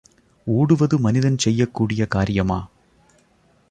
[0.47, 2.59] ஓடுவது மனிதன் செய்யக் கூடிய காரியமா!